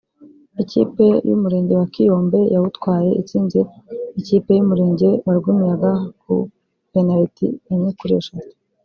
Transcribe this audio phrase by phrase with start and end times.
[0.61, 3.59] ikipe y’Umurenge wa Kiyombe yawutwaye itsinze
[4.19, 6.33] ikipe y’Umurenge wa Rwimiyaga ku
[6.91, 8.55] penaliti enye kuri eshatu